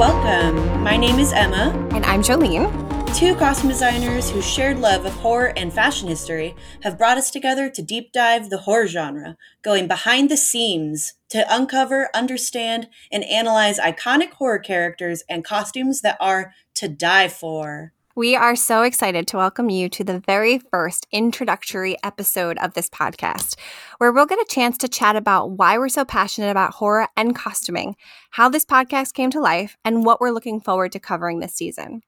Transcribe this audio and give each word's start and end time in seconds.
Welcome. 0.00 0.82
My 0.82 0.96
name 0.96 1.18
is 1.18 1.30
Emma. 1.34 1.74
And 1.92 2.06
I'm 2.06 2.22
Jolene. 2.22 3.14
Two 3.14 3.34
costume 3.34 3.68
designers 3.68 4.30
whose 4.30 4.48
shared 4.48 4.78
love 4.78 5.04
of 5.04 5.12
horror 5.12 5.52
and 5.58 5.70
fashion 5.70 6.08
history 6.08 6.56
have 6.80 6.96
brought 6.96 7.18
us 7.18 7.30
together 7.30 7.68
to 7.68 7.82
deep 7.82 8.10
dive 8.10 8.48
the 8.48 8.56
horror 8.56 8.86
genre, 8.86 9.36
going 9.60 9.86
behind 9.86 10.30
the 10.30 10.38
scenes 10.38 11.16
to 11.28 11.44
uncover, 11.54 12.08
understand, 12.14 12.88
and 13.12 13.24
analyze 13.24 13.78
iconic 13.78 14.30
horror 14.30 14.58
characters 14.58 15.22
and 15.28 15.44
costumes 15.44 16.00
that 16.00 16.16
are 16.18 16.54
to 16.76 16.88
die 16.88 17.28
for. 17.28 17.92
We 18.20 18.36
are 18.36 18.54
so 18.54 18.82
excited 18.82 19.26
to 19.28 19.38
welcome 19.38 19.70
you 19.70 19.88
to 19.88 20.04
the 20.04 20.20
very 20.20 20.58
first 20.58 21.06
introductory 21.10 21.96
episode 22.04 22.58
of 22.58 22.74
this 22.74 22.90
podcast, 22.90 23.58
where 23.96 24.12
we'll 24.12 24.26
get 24.26 24.38
a 24.38 24.46
chance 24.46 24.76
to 24.76 24.88
chat 24.88 25.16
about 25.16 25.52
why 25.52 25.78
we're 25.78 25.88
so 25.88 26.04
passionate 26.04 26.50
about 26.50 26.74
horror 26.74 27.08
and 27.16 27.34
costuming, 27.34 27.96
how 28.32 28.50
this 28.50 28.66
podcast 28.66 29.14
came 29.14 29.30
to 29.30 29.40
life, 29.40 29.78
and 29.86 30.04
what 30.04 30.20
we're 30.20 30.32
looking 30.32 30.60
forward 30.60 30.92
to 30.92 31.00
covering 31.00 31.40
this 31.40 31.54
season. 31.54 32.02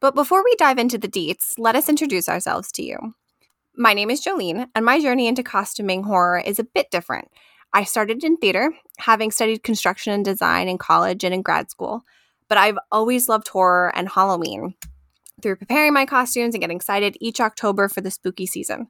But 0.00 0.14
before 0.14 0.44
we 0.44 0.54
dive 0.54 0.78
into 0.78 0.98
the 0.98 1.08
deets, 1.08 1.54
let 1.58 1.74
us 1.74 1.88
introduce 1.88 2.28
ourselves 2.28 2.70
to 2.74 2.84
you. 2.84 3.16
My 3.74 3.92
name 3.92 4.10
is 4.10 4.24
Jolene, 4.24 4.68
and 4.76 4.84
my 4.84 5.00
journey 5.00 5.26
into 5.26 5.42
costuming 5.42 6.04
horror 6.04 6.38
is 6.38 6.60
a 6.60 6.64
bit 6.64 6.92
different. 6.92 7.26
I 7.72 7.82
started 7.82 8.22
in 8.22 8.36
theater, 8.36 8.72
having 9.00 9.32
studied 9.32 9.64
construction 9.64 10.12
and 10.12 10.24
design 10.24 10.68
in 10.68 10.78
college 10.78 11.24
and 11.24 11.34
in 11.34 11.42
grad 11.42 11.72
school, 11.72 12.02
but 12.48 12.56
I've 12.56 12.78
always 12.92 13.28
loved 13.28 13.48
horror 13.48 13.90
and 13.96 14.08
Halloween 14.08 14.76
through 15.42 15.56
preparing 15.56 15.92
my 15.92 16.06
costumes 16.06 16.54
and 16.54 16.60
getting 16.60 16.76
excited 16.76 17.16
each 17.20 17.40
October 17.40 17.88
for 17.88 18.00
the 18.00 18.10
spooky 18.10 18.46
season. 18.46 18.88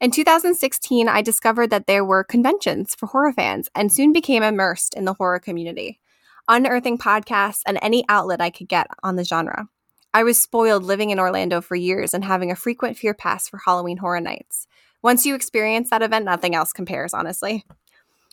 In 0.00 0.10
2016, 0.10 1.08
I 1.08 1.20
discovered 1.20 1.70
that 1.70 1.86
there 1.86 2.04
were 2.04 2.24
conventions 2.24 2.94
for 2.94 3.06
horror 3.06 3.32
fans 3.32 3.68
and 3.74 3.92
soon 3.92 4.12
became 4.12 4.42
immersed 4.42 4.94
in 4.94 5.04
the 5.04 5.14
horror 5.14 5.38
community, 5.38 6.00
unearthing 6.48 6.96
podcasts 6.96 7.60
and 7.66 7.78
any 7.82 8.04
outlet 8.08 8.40
I 8.40 8.50
could 8.50 8.68
get 8.68 8.86
on 9.02 9.16
the 9.16 9.24
genre. 9.24 9.68
I 10.12 10.22
was 10.24 10.40
spoiled 10.40 10.82
living 10.82 11.10
in 11.10 11.20
Orlando 11.20 11.60
for 11.60 11.76
years 11.76 12.14
and 12.14 12.24
having 12.24 12.50
a 12.50 12.56
frequent 12.56 12.96
fear 12.96 13.14
pass 13.14 13.48
for 13.48 13.60
Halloween 13.64 13.98
Horror 13.98 14.20
Nights. 14.20 14.66
Once 15.02 15.24
you 15.24 15.34
experience 15.34 15.90
that 15.90 16.02
event, 16.02 16.24
nothing 16.24 16.54
else 16.54 16.72
compares, 16.72 17.14
honestly. 17.14 17.64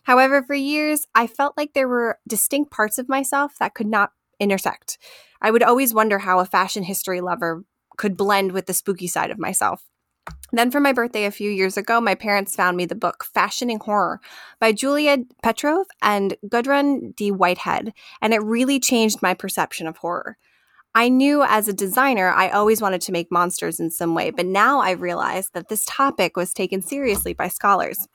However, 0.04 0.42
for 0.42 0.56
years, 0.56 1.06
I 1.14 1.28
felt 1.28 1.58
like 1.58 1.74
there 1.74 1.88
were 1.88 2.18
distinct 2.28 2.72
parts 2.72 2.98
of 2.98 3.09
myself 3.09 3.58
that 3.59 3.74
could 3.74 3.88
not 3.88 4.12
intersect. 4.40 4.98
I 5.42 5.52
would 5.52 5.64
always 5.64 5.94
wonder 5.94 6.20
how 6.20 6.40
a 6.40 6.46
fashion 6.46 6.84
history 6.84 7.22
lover 7.22 7.64
could 7.98 8.18
blend 8.18 8.52
with 8.52 8.66
the 8.66 8.74
spooky 8.74 9.08
side 9.08 9.32
of 9.32 9.40
myself. 9.40 9.84
Then, 10.52 10.72
for 10.72 10.80
my 10.80 10.94
birthday 10.94 11.26
a 11.26 11.32
few 11.32 11.50
years 11.50 11.78
ago, 11.78 12.02
my 12.02 12.16
parents 12.16 12.56
found 12.56 12.78
me 12.78 12.86
the 12.86 12.96
book 12.96 13.26
Fashioning 13.34 13.80
Horror 13.80 14.20
by 14.60 14.72
Julia 14.72 15.20
Petrov 15.42 15.88
and 16.02 16.36
Gudrun 16.48 17.14
D. 17.16 17.32
Whitehead, 17.32 17.94
and 18.22 18.34
it 18.34 18.42
really 18.42 18.80
changed 18.80 19.22
my 19.22 19.34
perception 19.34 19.88
of 19.88 19.98
horror. 19.98 20.38
I 20.96 21.10
knew 21.10 21.44
as 21.44 21.68
a 21.68 21.74
designer, 21.74 22.30
I 22.30 22.50
always 22.50 22.82
wanted 22.82 23.02
to 23.02 23.12
make 23.12 23.32
monsters 23.32 23.80
in 23.80 23.92
some 23.92 24.16
way, 24.16 24.32
but 24.32 24.46
now 24.46 24.80
I 24.80 24.92
realized 24.92 25.53
that 25.53 25.70
this 25.70 25.86
topic 25.86 26.36
was 26.36 26.53
taken 26.53 26.81
seriously 26.81 27.34
by 27.34 27.50
scholars. 27.50 28.08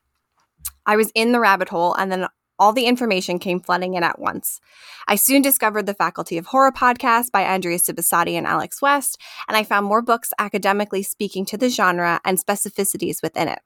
I 0.84 0.96
was 0.96 1.12
in 1.14 1.32
the 1.32 1.40
rabbit 1.40 1.68
hole, 1.68 1.94
and 1.94 2.10
then 2.10 2.26
all 2.62 2.72
the 2.72 2.86
information 2.86 3.40
came 3.40 3.58
flooding 3.58 3.94
in 3.94 4.04
at 4.04 4.20
once. 4.20 4.60
I 5.08 5.16
soon 5.16 5.42
discovered 5.42 5.84
the 5.84 5.94
Faculty 5.94 6.38
of 6.38 6.46
Horror 6.46 6.70
podcast 6.70 7.32
by 7.32 7.42
Andrea 7.42 7.76
Subissati 7.76 8.34
and 8.34 8.46
Alex 8.46 8.80
West, 8.80 9.20
and 9.48 9.56
I 9.56 9.64
found 9.64 9.84
more 9.84 10.00
books 10.00 10.32
academically 10.38 11.02
speaking 11.02 11.44
to 11.46 11.56
the 11.56 11.68
genre 11.68 12.20
and 12.24 12.38
specificities 12.38 13.20
within 13.20 13.48
it. 13.48 13.58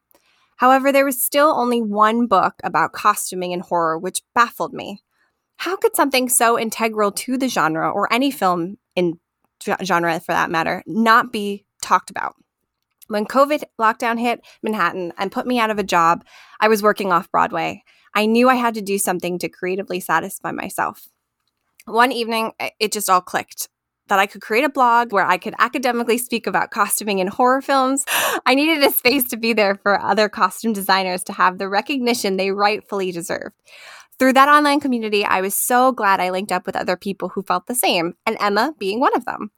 However, 0.56 0.92
there 0.92 1.04
was 1.04 1.22
still 1.22 1.52
only 1.54 1.82
one 1.82 2.26
book 2.26 2.54
about 2.64 2.94
costuming 2.94 3.52
in 3.52 3.60
horror, 3.60 3.98
which 3.98 4.22
baffled 4.34 4.72
me. 4.72 5.02
How 5.58 5.76
could 5.76 5.94
something 5.94 6.30
so 6.30 6.58
integral 6.58 7.12
to 7.12 7.36
the 7.36 7.48
genre, 7.48 7.90
or 7.90 8.10
any 8.10 8.30
film 8.30 8.78
in 8.94 9.20
genre 9.84 10.18
for 10.20 10.32
that 10.32 10.50
matter, 10.50 10.82
not 10.86 11.34
be 11.34 11.66
talked 11.82 12.08
about? 12.08 12.34
When 13.08 13.26
COVID 13.26 13.62
lockdown 13.78 14.18
hit 14.18 14.40
Manhattan 14.62 15.12
and 15.18 15.30
put 15.30 15.46
me 15.46 15.58
out 15.58 15.70
of 15.70 15.78
a 15.78 15.84
job, 15.84 16.24
I 16.60 16.68
was 16.68 16.82
working 16.82 17.12
off 17.12 17.30
Broadway. 17.30 17.84
I 18.16 18.24
knew 18.26 18.48
I 18.48 18.54
had 18.54 18.74
to 18.74 18.82
do 18.82 18.96
something 18.96 19.38
to 19.38 19.48
creatively 19.48 20.00
satisfy 20.00 20.50
myself. 20.50 21.08
One 21.84 22.10
evening, 22.10 22.52
it 22.80 22.90
just 22.90 23.10
all 23.10 23.20
clicked 23.20 23.68
that 24.08 24.18
I 24.18 24.26
could 24.26 24.40
create 24.40 24.64
a 24.64 24.70
blog 24.70 25.12
where 25.12 25.26
I 25.26 25.36
could 25.36 25.54
academically 25.58 26.16
speak 26.16 26.46
about 26.46 26.70
costuming 26.70 27.18
in 27.18 27.26
horror 27.26 27.60
films. 27.60 28.04
I 28.46 28.54
needed 28.54 28.82
a 28.82 28.90
space 28.90 29.28
to 29.30 29.36
be 29.36 29.52
there 29.52 29.74
for 29.74 30.00
other 30.00 30.28
costume 30.28 30.72
designers 30.72 31.22
to 31.24 31.32
have 31.34 31.58
the 31.58 31.68
recognition 31.68 32.36
they 32.36 32.52
rightfully 32.52 33.12
deserved. 33.12 33.54
Through 34.18 34.32
that 34.32 34.48
online 34.48 34.80
community, 34.80 35.24
I 35.24 35.42
was 35.42 35.54
so 35.54 35.92
glad 35.92 36.18
I 36.18 36.30
linked 36.30 36.52
up 36.52 36.64
with 36.64 36.76
other 36.76 36.96
people 36.96 37.28
who 37.28 37.42
felt 37.42 37.66
the 37.66 37.74
same, 37.74 38.14
and 38.24 38.38
Emma 38.40 38.74
being 38.78 38.98
one 38.98 39.14
of 39.14 39.26
them. 39.26 39.50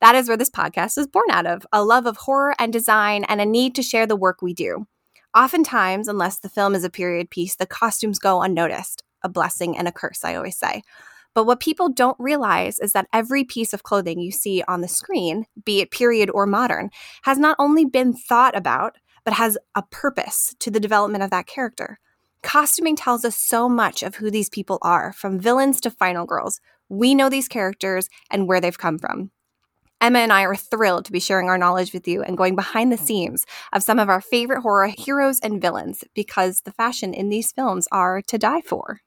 That 0.00 0.14
is 0.14 0.28
where 0.28 0.36
this 0.36 0.48
podcast 0.48 0.96
was 0.96 1.08
born 1.08 1.30
out 1.30 1.46
of 1.46 1.66
a 1.72 1.84
love 1.84 2.06
of 2.06 2.16
horror 2.16 2.54
and 2.58 2.72
design 2.72 3.24
and 3.24 3.40
a 3.40 3.44
need 3.44 3.74
to 3.74 3.82
share 3.82 4.06
the 4.06 4.16
work 4.16 4.40
we 4.40 4.54
do. 4.54 4.86
Oftentimes, 5.36 6.08
unless 6.08 6.38
the 6.38 6.48
film 6.48 6.74
is 6.74 6.84
a 6.84 6.90
period 6.90 7.30
piece, 7.30 7.56
the 7.56 7.66
costumes 7.66 8.18
go 8.18 8.42
unnoticed. 8.42 9.02
A 9.22 9.28
blessing 9.28 9.76
and 9.76 9.88
a 9.88 9.92
curse, 9.92 10.24
I 10.24 10.36
always 10.36 10.56
say. 10.56 10.82
But 11.34 11.44
what 11.44 11.60
people 11.60 11.88
don't 11.88 12.18
realize 12.18 12.78
is 12.78 12.92
that 12.92 13.06
every 13.12 13.44
piece 13.44 13.72
of 13.72 13.82
clothing 13.82 14.20
you 14.20 14.30
see 14.30 14.62
on 14.66 14.80
the 14.80 14.88
screen, 14.88 15.44
be 15.64 15.80
it 15.80 15.90
period 15.90 16.30
or 16.30 16.46
modern, 16.46 16.90
has 17.22 17.38
not 17.38 17.56
only 17.58 17.84
been 17.84 18.12
thought 18.12 18.56
about, 18.56 18.96
but 19.24 19.34
has 19.34 19.58
a 19.74 19.82
purpose 19.82 20.54
to 20.60 20.70
the 20.70 20.80
development 20.80 21.22
of 21.22 21.30
that 21.30 21.46
character. 21.46 21.98
Costuming 22.42 22.96
tells 22.96 23.24
us 23.24 23.36
so 23.36 23.68
much 23.68 24.02
of 24.02 24.14
who 24.14 24.30
these 24.30 24.48
people 24.48 24.78
are, 24.82 25.12
from 25.12 25.38
villains 25.38 25.80
to 25.82 25.90
final 25.90 26.24
girls. 26.24 26.60
We 26.88 27.14
know 27.14 27.28
these 27.28 27.48
characters 27.48 28.08
and 28.30 28.48
where 28.48 28.60
they've 28.60 28.78
come 28.78 28.98
from. 28.98 29.30
Emma 30.00 30.20
and 30.20 30.32
I 30.32 30.42
are 30.42 30.54
thrilled 30.54 31.04
to 31.06 31.12
be 31.12 31.18
sharing 31.18 31.48
our 31.48 31.58
knowledge 31.58 31.92
with 31.92 32.06
you 32.06 32.22
and 32.22 32.36
going 32.36 32.54
behind 32.54 32.92
the 32.92 32.96
mm. 32.96 33.04
scenes 33.04 33.46
of 33.72 33.82
some 33.82 33.98
of 33.98 34.08
our 34.08 34.20
favorite 34.20 34.62
horror 34.62 34.92
heroes 34.96 35.40
and 35.40 35.60
villains 35.60 36.04
because 36.14 36.60
the 36.60 36.72
fashion 36.72 37.12
in 37.12 37.30
these 37.30 37.50
films 37.50 37.88
are 37.90 38.22
to 38.22 38.38
die 38.38 38.60
for. 38.60 39.00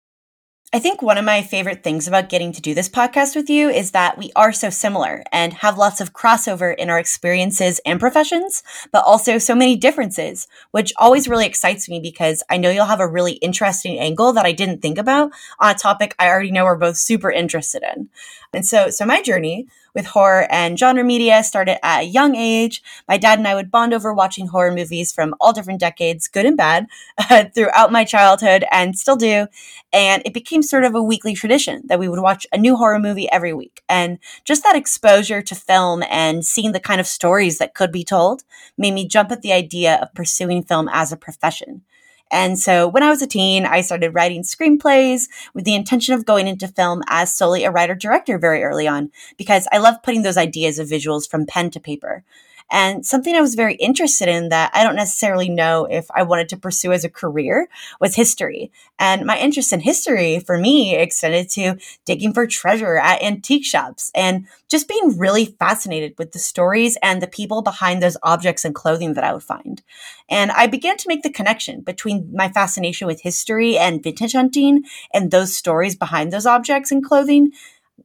I 0.74 0.80
think 0.80 1.02
one 1.02 1.18
of 1.18 1.26
my 1.26 1.42
favorite 1.42 1.84
things 1.84 2.08
about 2.08 2.30
getting 2.30 2.54
to 2.54 2.62
do 2.62 2.74
this 2.74 2.88
podcast 2.88 3.36
with 3.36 3.50
you 3.50 3.70
is 3.70 3.92
that 3.92 4.18
we 4.18 4.32
are 4.38 4.54
so 4.54 4.70
similar 4.70 5.22
and 5.30 5.52
have 5.52 5.78
lots 5.78 6.00
of 6.00 6.14
crossover 6.14 6.74
in 6.74 6.90
our 6.90 6.98
experiences 6.98 7.82
and 7.86 8.00
professions, 8.00 8.64
but 8.94 9.04
also 9.06 9.38
so 9.38 9.54
many 9.54 9.76
differences, 9.76 10.48
which 10.72 10.94
always 10.96 11.28
really 11.28 11.46
excites 11.46 11.90
me 11.90 12.00
because 12.00 12.42
I 12.50 12.56
know 12.56 12.70
you'll 12.70 12.86
have 12.86 13.02
a 13.02 13.08
really 13.08 13.34
interesting 13.34 14.00
angle 14.00 14.32
that 14.32 14.46
I 14.46 14.54
didn't 14.54 14.82
think 14.82 14.98
about 14.98 15.32
on 15.60 15.72
a 15.72 15.78
topic 15.78 16.16
I 16.18 16.30
already 16.30 16.52
know 16.52 16.64
we're 16.64 16.78
both 16.78 16.96
super 16.96 17.30
interested 17.30 17.84
in. 17.94 18.10
And 18.54 18.66
so, 18.66 18.90
so 18.90 19.06
my 19.06 19.22
journey 19.22 19.68
with 19.94 20.06
horror 20.06 20.48
and 20.50 20.78
genre 20.78 21.04
media 21.04 21.44
started 21.44 21.84
at 21.86 22.02
a 22.02 22.06
young 22.06 22.36
age. 22.36 22.82
My 23.08 23.18
dad 23.18 23.40
and 23.40 23.48
I 23.48 23.56
would 23.56 23.72
bond 23.72 23.94
over 23.94 24.14
watching 24.14 24.48
horror 24.48 24.72
movies 24.74 25.12
from 25.12 25.36
all 25.40 25.54
different 25.54 25.80
decades, 25.80 26.28
good 26.28 26.46
and 26.46 26.58
bad, 26.58 26.88
uh, 27.18 27.46
throughout 27.56 27.92
my 27.92 28.04
childhood 28.04 28.66
and 28.72 28.98
still 28.98 29.16
do. 29.16 29.48
And 29.94 30.22
it 30.26 30.34
became 30.34 30.62
sort 30.64 30.84
of 30.84 30.96
a 30.96 31.04
weekly 31.04 31.34
tradition 31.34 31.84
that 31.88 32.00
we 32.00 32.08
would 32.08 32.22
watch 32.22 32.48
a 32.52 32.58
new 32.58 32.76
horror 32.76 33.00
movie 33.00 33.30
every 33.32 33.54
week. 33.54 33.82
And 33.90 34.20
just 34.46 34.64
that 34.64 34.76
exposure 34.76 35.42
to 35.42 35.56
film 35.56 36.04
and 36.10 36.46
seeing 36.46 36.72
the 36.72 36.80
kind 36.80 37.02
of 37.02 37.08
stories 37.08 37.58
that 37.58 37.74
could 37.76 37.92
be 37.92 38.04
told 38.04 38.44
made 38.78 38.94
me 38.94 39.08
jump 39.08 39.32
at 39.32 39.42
the 39.42 39.54
idea 39.54 40.00
of 40.02 40.14
pursuing 40.14 40.64
film 40.64 40.90
as 40.92 41.12
a 41.12 41.18
profession. 41.18 41.84
And 42.32 42.58
so 42.58 42.88
when 42.88 43.04
I 43.04 43.10
was 43.10 43.22
a 43.22 43.28
teen, 43.28 43.66
I 43.66 43.82
started 43.82 44.16
writing 44.16 44.44
screenplays 44.44 45.24
with 45.54 45.66
the 45.66 45.76
intention 45.76 46.16
of 46.16 46.26
going 46.26 46.48
into 46.48 46.68
film 46.68 47.04
as 47.08 47.36
solely 47.36 47.66
a 47.66 47.72
writer 47.72 47.94
director 47.94 48.38
very 48.38 48.64
early 48.64 48.88
on, 48.88 49.12
because 49.38 49.68
I 49.72 49.80
love 49.80 50.02
putting 50.02 50.24
those 50.24 50.38
ideas 50.38 50.80
of 50.80 50.88
visuals 50.88 51.30
from 51.30 51.46
pen 51.46 51.72
to 51.72 51.80
paper. 51.80 52.24
And 52.72 53.06
something 53.06 53.36
I 53.36 53.42
was 53.42 53.56
very 53.56 53.76
interested 53.76 54.30
in 54.30 54.48
that 54.50 54.72
I 54.74 54.84
don't 54.84 54.96
necessarily 54.96 55.50
know 55.50 55.86
if 55.86 56.08
I 56.16 56.24
wanted 56.24 56.48
to 56.50 56.58
pursue 56.58 56.94
as 56.94 57.04
a 57.04 57.10
career 57.10 57.68
was 58.00 58.16
history. 58.16 58.72
And 58.98 59.26
my 59.26 59.38
interest 59.38 59.74
in 59.74 59.82
history 59.82 60.40
for 60.40 60.58
me 60.58 60.96
extended 60.96 61.50
to 61.50 61.76
digging 62.06 62.34
for 62.34 62.48
treasure 62.48 62.96
at 62.96 63.22
antique 63.22 63.66
shops 63.66 64.10
and 64.16 64.48
just 64.70 64.88
being 64.88 65.18
really 65.18 65.46
fascinated 65.60 66.14
with 66.18 66.32
the 66.32 66.40
stories 66.40 66.98
and 67.04 67.22
the 67.22 67.28
people 67.28 67.62
behind 67.62 68.02
those 68.02 68.18
objects 68.24 68.64
and 68.64 68.74
clothing 68.74 69.16
that 69.16 69.26
I 69.26 69.34
would 69.34 69.44
find. 69.44 69.82
And 70.30 70.50
I 70.52 70.68
began 70.68 70.96
to 70.96 71.10
make 71.10 71.24
the 71.24 71.30
connection 71.30 71.82
between 71.82 72.32
my 72.34 72.48
fascination 72.48 73.06
with 73.06 73.22
history 73.22 73.78
and 73.78 74.02
vintage 74.02 74.32
hunting 74.32 74.86
and 75.14 75.30
those 75.30 75.56
stories 75.56 75.98
behind 75.98 76.32
those 76.32 76.46
objects 76.46 76.90
and 76.90 77.04
clothing 77.04 77.52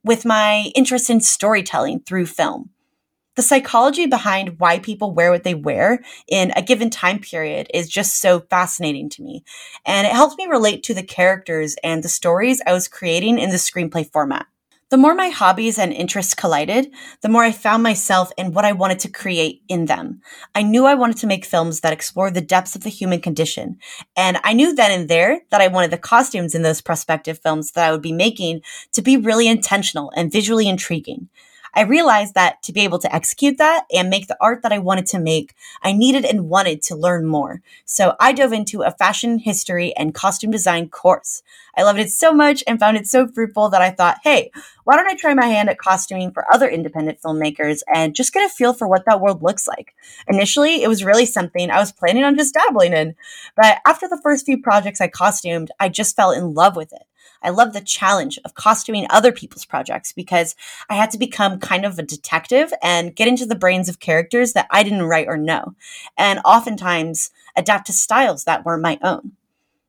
with 0.02 0.24
my 0.24 0.72
interest 0.74 1.08
in 1.08 1.20
storytelling 1.20 2.00
through 2.00 2.26
film 2.26 2.70
the 3.36 3.42
psychology 3.42 4.06
behind 4.06 4.58
why 4.58 4.78
people 4.78 5.12
wear 5.12 5.30
what 5.30 5.44
they 5.44 5.54
wear 5.54 6.02
in 6.26 6.52
a 6.56 6.62
given 6.62 6.90
time 6.90 7.20
period 7.20 7.68
is 7.72 7.88
just 7.88 8.20
so 8.20 8.40
fascinating 8.40 9.08
to 9.10 9.22
me. 9.22 9.44
And 9.84 10.06
it 10.06 10.12
helps 10.12 10.36
me 10.36 10.46
relate 10.46 10.82
to 10.84 10.94
the 10.94 11.02
characters 11.02 11.76
and 11.84 12.02
the 12.02 12.08
stories 12.08 12.60
I 12.66 12.72
was 12.72 12.88
creating 12.88 13.38
in 13.38 13.50
the 13.50 13.56
screenplay 13.56 14.10
format. 14.10 14.46
The 14.88 14.96
more 14.96 15.16
my 15.16 15.30
hobbies 15.30 15.80
and 15.80 15.92
interests 15.92 16.32
collided, 16.32 16.92
the 17.20 17.28
more 17.28 17.42
I 17.42 17.50
found 17.50 17.82
myself 17.82 18.30
in 18.38 18.52
what 18.52 18.64
I 18.64 18.70
wanted 18.70 19.00
to 19.00 19.10
create 19.10 19.62
in 19.68 19.86
them. 19.86 20.20
I 20.54 20.62
knew 20.62 20.86
I 20.86 20.94
wanted 20.94 21.16
to 21.18 21.26
make 21.26 21.44
films 21.44 21.80
that 21.80 21.92
explore 21.92 22.30
the 22.30 22.40
depths 22.40 22.76
of 22.76 22.84
the 22.84 22.88
human 22.88 23.20
condition. 23.20 23.78
And 24.16 24.38
I 24.44 24.52
knew 24.52 24.76
then 24.76 24.92
and 24.92 25.08
there 25.08 25.40
that 25.50 25.60
I 25.60 25.66
wanted 25.66 25.90
the 25.90 25.98
costumes 25.98 26.54
in 26.54 26.62
those 26.62 26.80
prospective 26.80 27.40
films 27.40 27.72
that 27.72 27.88
I 27.88 27.90
would 27.90 28.00
be 28.00 28.12
making 28.12 28.62
to 28.92 29.02
be 29.02 29.16
really 29.16 29.48
intentional 29.48 30.12
and 30.14 30.30
visually 30.30 30.68
intriguing. 30.68 31.28
I 31.76 31.82
realized 31.82 32.32
that 32.34 32.62
to 32.62 32.72
be 32.72 32.80
able 32.80 32.98
to 33.00 33.14
execute 33.14 33.58
that 33.58 33.84
and 33.94 34.08
make 34.08 34.28
the 34.28 34.38
art 34.40 34.62
that 34.62 34.72
I 34.72 34.78
wanted 34.78 35.04
to 35.08 35.18
make, 35.18 35.54
I 35.82 35.92
needed 35.92 36.24
and 36.24 36.48
wanted 36.48 36.80
to 36.84 36.96
learn 36.96 37.26
more. 37.26 37.60
So 37.84 38.16
I 38.18 38.32
dove 38.32 38.54
into 38.54 38.80
a 38.80 38.90
fashion 38.90 39.38
history 39.38 39.94
and 39.94 40.14
costume 40.14 40.50
design 40.50 40.88
course. 40.88 41.42
I 41.76 41.82
loved 41.82 41.98
it 41.98 42.10
so 42.10 42.32
much 42.32 42.64
and 42.66 42.80
found 42.80 42.96
it 42.96 43.06
so 43.06 43.28
fruitful 43.28 43.68
that 43.68 43.82
I 43.82 43.90
thought, 43.90 44.20
hey, 44.24 44.50
why 44.84 44.96
don't 44.96 45.06
I 45.06 45.16
try 45.16 45.34
my 45.34 45.44
hand 45.44 45.68
at 45.68 45.76
costuming 45.76 46.30
for 46.30 46.46
other 46.50 46.66
independent 46.66 47.20
filmmakers 47.20 47.82
and 47.94 48.14
just 48.14 48.32
get 48.32 48.46
a 48.46 48.48
feel 48.48 48.72
for 48.72 48.88
what 48.88 49.04
that 49.04 49.20
world 49.20 49.42
looks 49.42 49.68
like? 49.68 49.94
Initially, 50.28 50.82
it 50.82 50.88
was 50.88 51.04
really 51.04 51.26
something 51.26 51.70
I 51.70 51.78
was 51.78 51.92
planning 51.92 52.24
on 52.24 52.38
just 52.38 52.54
dabbling 52.54 52.94
in. 52.94 53.16
But 53.54 53.80
after 53.86 54.08
the 54.08 54.20
first 54.22 54.46
few 54.46 54.62
projects 54.62 55.02
I 55.02 55.08
costumed, 55.08 55.70
I 55.78 55.90
just 55.90 56.16
fell 56.16 56.30
in 56.30 56.54
love 56.54 56.74
with 56.74 56.94
it. 56.94 57.02
I 57.46 57.50
love 57.50 57.72
the 57.72 57.80
challenge 57.80 58.38
of 58.44 58.54
costuming 58.54 59.06
other 59.08 59.30
people's 59.30 59.64
projects 59.64 60.12
because 60.12 60.56
I 60.90 60.96
had 60.96 61.12
to 61.12 61.18
become 61.18 61.60
kind 61.60 61.86
of 61.86 61.96
a 61.96 62.02
detective 62.02 62.72
and 62.82 63.14
get 63.14 63.28
into 63.28 63.46
the 63.46 63.54
brains 63.54 63.88
of 63.88 64.00
characters 64.00 64.52
that 64.54 64.66
I 64.70 64.82
didn't 64.82 65.04
write 65.04 65.28
or 65.28 65.36
know, 65.36 65.76
and 66.18 66.40
oftentimes 66.44 67.30
adapt 67.56 67.86
to 67.86 67.92
styles 67.92 68.44
that 68.44 68.64
weren't 68.64 68.82
my 68.82 68.98
own. 69.00 69.32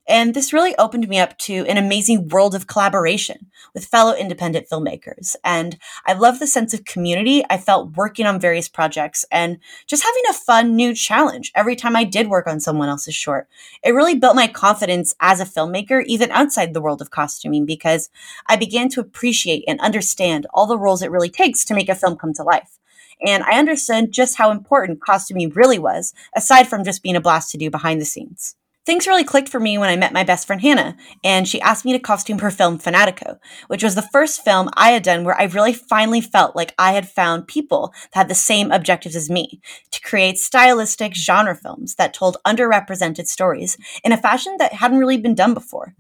And 0.08 0.34
this 0.34 0.54
really 0.54 0.76
opened 0.78 1.08
me 1.10 1.20
up 1.20 1.38
to 1.40 1.66
an 1.68 1.78
amazing 1.78 2.30
world 2.30 2.56
of 2.56 2.68
collaboration 2.68 3.48
with 3.74 3.86
fellow 3.86 4.16
independent 4.16 4.68
filmmakers. 4.70 5.36
And 5.44 5.78
I 6.06 6.14
love 6.14 6.40
the 6.40 6.48
sense 6.48 6.74
of 6.74 6.86
community 6.86 7.44
I 7.50 7.58
felt 7.58 7.98
working 7.98 8.26
on 8.26 8.40
various 8.40 8.70
projects 8.70 9.26
and 9.32 9.58
just 9.86 10.04
having 10.04 10.24
a 10.30 10.34
fun 10.34 10.76
new 10.76 10.94
challenge 10.94 11.52
every 11.56 11.76
time 11.76 11.96
I 11.96 12.06
did 12.06 12.30
work 12.30 12.48
on 12.48 12.62
someone 12.62 12.88
else's 12.88 13.16
short. 13.16 13.50
It 13.84 13.92
really 13.92 14.16
built 14.16 14.36
my 14.36 14.48
confidence 14.48 15.14
as 15.20 15.42
a 15.42 15.46
filmmaker, 15.46 16.04
even 16.06 16.32
outside 16.32 16.74
the 16.74 16.82
world 16.82 17.02
of 17.02 17.12
costuming, 17.12 17.66
because 17.66 18.10
I 18.48 18.56
began 18.56 18.88
to 18.90 19.02
appreciate 19.02 19.66
and 19.68 19.80
understand 19.82 20.48
all 20.54 20.68
the 20.68 20.80
roles 20.80 21.02
it 21.02 21.12
really 21.12 21.30
takes 21.30 21.66
to 21.66 21.74
make 21.74 21.90
a 21.90 21.96
film 21.96 22.16
come 22.16 22.34
to 22.36 22.44
life. 22.44 22.80
And 23.26 23.44
I 23.44 23.58
understood 23.58 24.12
just 24.12 24.38
how 24.38 24.52
important 24.52 25.02
costuming 25.02 25.50
really 25.50 25.80
was, 25.80 26.14
aside 26.36 26.68
from 26.68 26.84
just 26.84 27.04
being 27.04 27.16
a 27.16 27.22
blast 27.22 27.52
to 27.52 27.58
do 27.58 27.70
behind 27.70 28.00
the 28.00 28.06
scenes. 28.06 28.56
Things 28.88 29.06
really 29.06 29.26
clicked 29.26 29.50
for 29.50 29.60
me 29.60 29.78
when 29.78 29.90
I 29.90 29.98
met 29.98 30.14
my 30.14 30.24
best 30.24 30.48
friend 30.48 30.62
Hannah, 30.62 30.96
and 31.22 31.46
she 31.46 31.60
asked 31.60 31.84
me 31.84 31.92
to 31.92 32.00
costume 32.00 32.40
her 32.40 32.50
film 32.50 32.80
Fanatico, 32.80 33.38
which 33.68 33.84
was 33.84 33.96
the 33.96 34.02
first 34.14 34.46
film 34.46 34.70
I 34.78 34.92
had 34.92 35.04
done 35.04 35.26
where 35.26 35.38
I 35.38 35.44
really 35.44 35.74
finally 35.74 36.22
felt 36.22 36.56
like 36.56 36.74
I 36.80 36.94
had 36.94 37.10
found 37.10 37.50
people 37.50 37.92
that 38.14 38.20
had 38.20 38.30
the 38.30 38.34
same 38.34 38.72
objectives 38.72 39.18
as 39.18 39.30
me 39.30 39.60
to 39.92 40.00
create 40.00 40.38
stylistic 40.38 41.16
genre 41.16 41.54
films 41.54 41.96
that 41.96 42.14
told 42.14 42.38
underrepresented 42.48 43.28
stories 43.28 43.78
in 44.06 44.14
a 44.14 44.18
fashion 44.18 44.56
that 44.58 44.76
hadn't 44.76 45.00
really 45.00 45.18
been 45.18 45.36
done 45.36 45.54
before. 45.54 45.94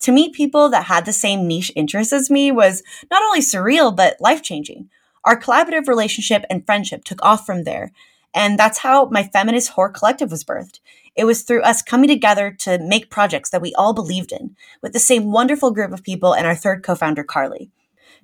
To 0.00 0.10
meet 0.10 0.34
people 0.34 0.68
that 0.70 0.86
had 0.86 1.04
the 1.04 1.12
same 1.12 1.46
niche 1.46 1.70
interests 1.76 2.12
as 2.12 2.28
me 2.28 2.50
was 2.50 2.82
not 3.08 3.22
only 3.22 3.38
surreal, 3.38 3.94
but 3.94 4.20
life 4.20 4.42
changing. 4.42 4.88
Our 5.22 5.38
collaborative 5.40 5.86
relationship 5.86 6.44
and 6.50 6.66
friendship 6.66 7.04
took 7.04 7.24
off 7.24 7.46
from 7.46 7.62
there, 7.62 7.92
and 8.34 8.58
that's 8.58 8.78
how 8.78 9.06
my 9.06 9.22
feminist 9.22 9.70
horror 9.70 9.90
collective 9.90 10.30
was 10.30 10.44
birthed. 10.44 10.80
It 11.14 11.24
was 11.24 11.42
through 11.42 11.62
us 11.62 11.82
coming 11.82 12.08
together 12.08 12.50
to 12.60 12.78
make 12.78 13.10
projects 13.10 13.50
that 13.50 13.60
we 13.60 13.74
all 13.74 13.92
believed 13.92 14.32
in, 14.32 14.56
with 14.80 14.92
the 14.92 14.98
same 14.98 15.30
wonderful 15.30 15.70
group 15.70 15.92
of 15.92 16.02
people 16.02 16.34
and 16.34 16.46
our 16.46 16.54
third 16.54 16.82
co 16.82 16.94
founder, 16.94 17.24
Carly. 17.24 17.70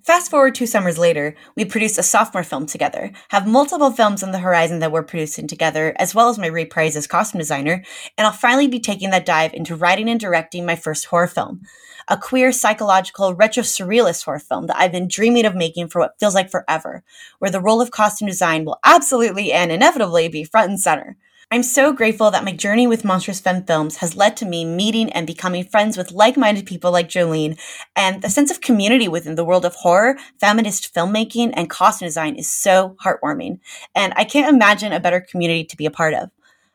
Fast 0.04 0.30
forward 0.30 0.54
two 0.54 0.66
summers 0.66 0.96
later, 0.96 1.34
we 1.56 1.64
produced 1.64 1.98
a 1.98 2.02
sophomore 2.02 2.44
film 2.44 2.66
together, 2.66 3.10
have 3.28 3.46
multiple 3.46 3.90
films 3.90 4.22
on 4.22 4.30
the 4.30 4.38
horizon 4.38 4.78
that 4.78 4.92
we're 4.92 5.02
producing 5.02 5.46
together, 5.46 5.92
as 5.98 6.14
well 6.14 6.28
as 6.28 6.38
my 6.38 6.46
reprise 6.46 6.96
as 6.96 7.06
costume 7.06 7.40
designer, 7.40 7.84
and 8.16 8.26
I'll 8.26 8.32
finally 8.32 8.68
be 8.68 8.80
taking 8.80 9.10
that 9.10 9.26
dive 9.26 9.52
into 9.52 9.76
writing 9.76 10.08
and 10.08 10.18
directing 10.18 10.64
my 10.64 10.76
first 10.76 11.06
horror 11.06 11.26
film. 11.26 11.62
A 12.06 12.16
queer, 12.16 12.52
psychological, 12.52 13.34
retro 13.34 13.62
surrealist 13.62 14.24
horror 14.24 14.38
film 14.38 14.66
that 14.68 14.78
I've 14.78 14.92
been 14.92 15.08
dreaming 15.08 15.44
of 15.44 15.54
making 15.54 15.88
for 15.88 16.00
what 16.00 16.18
feels 16.18 16.34
like 16.34 16.50
forever, 16.50 17.02
where 17.38 17.50
the 17.50 17.60
role 17.60 17.82
of 17.82 17.90
costume 17.90 18.28
design 18.28 18.64
will 18.64 18.78
absolutely 18.84 19.52
and 19.52 19.70
inevitably 19.70 20.28
be 20.28 20.44
front 20.44 20.70
and 20.70 20.80
center. 20.80 21.16
I'm 21.50 21.62
so 21.62 21.94
grateful 21.94 22.30
that 22.30 22.44
my 22.44 22.52
journey 22.52 22.86
with 22.86 23.06
Monstrous 23.06 23.40
Femme 23.40 23.64
Films 23.64 23.96
has 23.96 24.14
led 24.14 24.36
to 24.36 24.44
me 24.44 24.66
meeting 24.66 25.10
and 25.10 25.26
becoming 25.26 25.64
friends 25.64 25.96
with 25.96 26.12
like 26.12 26.36
minded 26.36 26.66
people 26.66 26.92
like 26.92 27.08
Jolene, 27.08 27.58
and 27.96 28.20
the 28.20 28.28
sense 28.28 28.50
of 28.50 28.60
community 28.60 29.08
within 29.08 29.34
the 29.34 29.46
world 29.46 29.64
of 29.64 29.74
horror, 29.74 30.18
feminist 30.38 30.94
filmmaking, 30.94 31.54
and 31.54 31.70
costume 31.70 32.06
design 32.06 32.34
is 32.34 32.52
so 32.52 32.96
heartwarming. 33.02 33.60
And 33.94 34.12
I 34.14 34.24
can't 34.24 34.54
imagine 34.54 34.92
a 34.92 35.00
better 35.00 35.22
community 35.22 35.64
to 35.64 35.76
be 35.76 35.86
a 35.86 35.90
part 35.90 36.12
of. 36.12 36.28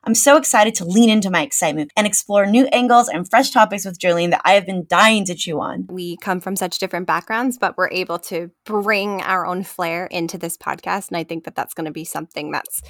I'm 0.05 0.15
so 0.15 0.37
excited 0.37 0.73
to 0.75 0.85
lean 0.85 1.09
into 1.09 1.29
my 1.29 1.43
excitement 1.43 1.91
and 1.95 2.05
explore 2.07 2.45
new 2.47 2.65
angles 2.73 3.07
and 3.07 3.29
fresh 3.29 3.51
topics 3.51 3.85
with 3.85 3.99
Jolene 3.99 4.31
that 4.31 4.41
I 4.43 4.53
have 4.53 4.65
been 4.65 4.85
dying 4.89 5.23
to 5.25 5.35
chew 5.35 5.61
on. 5.61 5.85
We 5.87 6.17
come 6.17 6.41
from 6.41 6.55
such 6.55 6.79
different 6.79 7.07
backgrounds, 7.07 7.57
but 7.57 7.77
we're 7.77 7.91
able 7.91 8.19
to 8.19 8.49
bring 8.65 9.21
our 9.21 9.45
own 9.45 9.63
flair 9.63 10.07
into 10.07 10.37
this 10.39 10.57
podcast. 10.57 11.07
And 11.09 11.15
I 11.15 11.23
think 11.23 11.45
that 11.45 11.55
that's 11.55 11.73
going 11.75 11.85
to 11.85 11.91
be 11.91 12.03
something 12.03 12.51
that's 12.51 12.81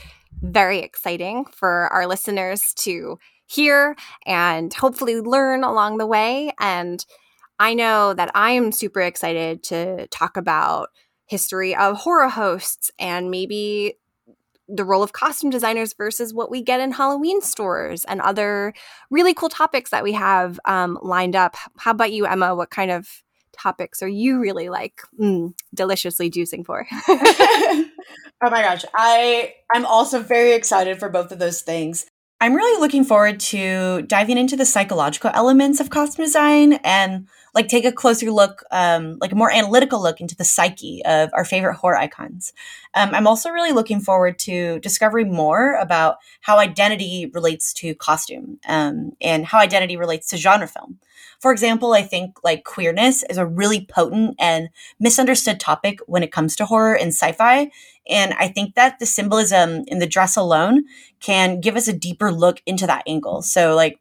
very 0.42 0.80
exciting 0.80 1.46
for 1.46 1.88
our 1.94 2.08
listeners 2.08 2.74
to 2.76 3.20
hear 3.46 3.96
and 4.26 4.74
hopefully 4.74 5.20
learn 5.20 5.64
along 5.64 5.98
the 5.98 6.08
way. 6.08 6.52
And 6.60 7.06
I 7.60 7.74
know 7.74 8.14
that 8.14 8.32
I 8.36 8.52
am 8.52 8.72
super 8.72 9.02
excited 9.02 9.64
to 9.64 10.08
talk 10.08 10.38
about 10.38 10.90
history 11.26 11.76
of 11.76 11.98
horror 11.98 12.30
hosts 12.30 12.92
and 13.00 13.32
maybe 13.32 13.96
the 14.68 14.84
role 14.86 15.04
of 15.04 15.14
costume 15.14 15.50
designers 15.50 15.94
versus 15.94 16.34
what 16.34 16.50
we 16.50 16.62
get 16.62 16.80
in 16.80 16.92
Halloween 16.92 17.42
stores 17.42 18.06
and 18.06 18.22
other 18.22 18.74
really 19.10 19.34
cool 19.34 19.50
topics 19.50 19.92
that 19.92 20.04
we 20.04 20.14
have 20.14 20.60
um, 20.66 20.98
lined 21.02 21.36
up. 21.36 21.56
How 21.78 21.92
about 21.92 22.12
you, 22.12 22.26
Emma? 22.26 22.56
What 22.56 22.70
kind 22.70 22.92
of 22.92 23.08
topics 23.52 24.02
are 24.02 24.08
you 24.08 24.40
really 24.40 24.70
like 24.70 25.02
mm, 25.20 25.54
deliciously 25.74 26.32
juicing 26.32 26.66
for? 26.66 26.88
oh 28.43 28.50
my 28.50 28.62
gosh, 28.62 28.86
I 28.96 29.53
I'm 29.74 29.86
also 29.86 30.22
very 30.22 30.53
excited 30.53 31.00
for 31.00 31.10
both 31.10 31.32
of 31.32 31.39
those 31.39 31.62
things. 31.62 32.05
I'm 32.43 32.55
really 32.55 32.77
looking 32.82 33.05
forward 33.05 33.39
to 33.39 34.01
diving 34.01 34.38
into 34.38 34.58
the 34.58 34.65
psychological 34.65 35.32
elements 35.34 35.79
of 35.79 35.89
costume 35.89 36.25
design 36.25 36.74
and 36.84 37.25
like 37.53 37.70
take 37.70 37.86
a 37.86 37.91
closer 37.93 38.29
look, 38.32 38.65
um, 38.70 39.17
like 39.22 39.32
a 39.32 39.36
more 39.36 39.50
analytical 39.50 40.01
look 40.01 40.20
into 40.20 40.36
the 40.36 40.43
psyche 40.43 41.01
of 41.05 41.29
our 41.32 41.46
favorite 41.46 41.75
horror 41.75 41.96
icons. 41.96 42.51
Um, 42.96 43.12
I'm 43.13 43.27
also 43.27 43.50
really 43.50 43.72
looking 43.72 44.01
forward 44.01 44.39
to 44.39 44.79
discovering 44.79 45.32
more 45.34 45.75
about 45.75 46.17
how 46.41 46.60
identity 46.60 47.32
relates 47.34 47.72
to 47.75 47.96
costume 47.96 48.60
um, 48.67 49.13
and 49.22 49.46
how 49.46 49.60
identity 49.60 49.96
relates 49.96 50.27
to 50.32 50.38
genre 50.38 50.67
film. 50.67 51.00
For 51.39 51.51
example, 51.51 51.93
I 51.93 52.03
think 52.03 52.43
like 52.43 52.63
queerness 52.63 53.24
is 53.29 53.38
a 53.38 53.46
really 53.46 53.86
potent 53.86 54.36
and 54.39 54.70
misunderstood 55.00 55.60
topic 55.60 56.00
when 56.08 56.24
it 56.24 56.32
comes 56.32 56.55
to 56.55 56.65
horror 56.65 56.93
and 56.93 57.10
sci-fi. 57.10 57.70
And 58.10 58.33
I 58.33 58.48
think 58.48 58.75
that 58.75 59.00
the 59.00 59.05
symbolism 59.05 59.83
in 59.88 60.00
the 60.00 60.07
dress 60.07 60.36
alone 60.36 60.86
can 61.19 61.62
give 61.62 61.75
us 61.75 61.88
a 61.88 61.93
deeper 61.93 62.31
look 62.31 62.62
into 62.65 62.86
that 62.88 63.03
angle. 63.07 63.41
So 63.41 63.75
like 63.75 64.00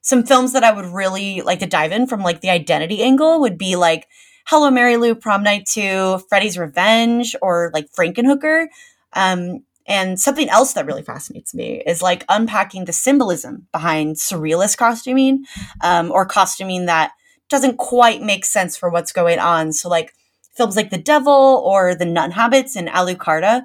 some 0.00 0.24
films 0.24 0.52
that 0.52 0.64
I 0.64 0.72
would 0.72 0.86
really 0.86 1.40
like 1.40 1.60
to 1.60 1.66
dive 1.66 1.92
in 1.92 2.06
from 2.06 2.22
like 2.22 2.40
the 2.40 2.50
identity 2.50 3.02
angle 3.02 3.40
would 3.40 3.56
be 3.56 3.76
like 3.76 4.08
Hello 4.46 4.70
Mary 4.70 4.98
Lou, 4.98 5.14
Prom 5.14 5.42
Night 5.42 5.64
2, 5.66 6.20
Freddy's 6.28 6.58
Revenge, 6.58 7.34
or 7.40 7.70
like 7.72 7.90
Frankenhooker. 7.92 8.66
Um, 9.14 9.64
and 9.86 10.20
something 10.20 10.48
else 10.48 10.72
that 10.74 10.86
really 10.86 11.02
fascinates 11.02 11.54
me 11.54 11.82
is 11.86 12.02
like 12.02 12.24
unpacking 12.28 12.84
the 12.84 12.92
symbolism 12.92 13.66
behind 13.72 14.16
surrealist 14.16 14.76
costuming 14.76 15.44
um, 15.82 16.10
or 16.10 16.26
costuming 16.26 16.86
that 16.86 17.12
doesn't 17.48 17.76
quite 17.76 18.22
make 18.22 18.44
sense 18.44 18.76
for 18.76 18.90
what's 18.90 19.12
going 19.12 19.38
on. 19.38 19.72
So, 19.72 19.88
like 19.88 20.14
films 20.54 20.76
like 20.76 20.90
The 20.90 20.98
Devil 20.98 21.62
or 21.64 21.94
The 21.94 22.06
Nun 22.06 22.30
Habits 22.32 22.76
and 22.76 22.88
Alucarda 22.88 23.64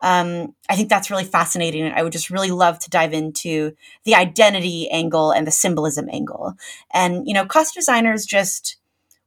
um, 0.00 0.54
I 0.68 0.76
think 0.76 0.88
that's 0.88 1.10
really 1.10 1.24
fascinating. 1.24 1.84
And 1.84 1.94
I 1.94 2.02
would 2.02 2.12
just 2.12 2.30
really 2.30 2.50
love 2.50 2.78
to 2.80 2.90
dive 2.90 3.12
into 3.12 3.72
the 4.04 4.14
identity 4.14 4.88
angle 4.90 5.30
and 5.30 5.46
the 5.46 5.50
symbolism 5.50 6.08
angle. 6.12 6.54
And, 6.92 7.26
you 7.26 7.34
know, 7.34 7.46
costume 7.46 7.80
designers 7.80 8.26
just, 8.26 8.76